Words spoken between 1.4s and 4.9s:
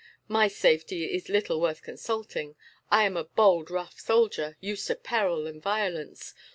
worth consulting. I am a bold, rough soldier, used